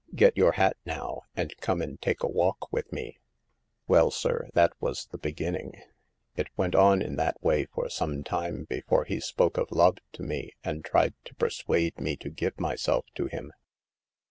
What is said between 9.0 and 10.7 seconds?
he spoke of love to me